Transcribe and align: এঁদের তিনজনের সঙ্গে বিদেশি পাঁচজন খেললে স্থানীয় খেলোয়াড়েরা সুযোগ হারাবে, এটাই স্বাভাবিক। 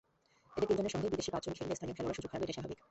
এঁদের 0.55 0.67
তিনজনের 0.69 0.93
সঙ্গে 0.95 1.11
বিদেশি 1.13 1.29
পাঁচজন 1.33 1.53
খেললে 1.57 1.75
স্থানীয় 1.77 1.95
খেলোয়াড়েরা 1.97 2.17
সুযোগ 2.19 2.31
হারাবে, 2.31 2.45
এটাই 2.45 2.55
স্বাভাবিক। 2.57 2.77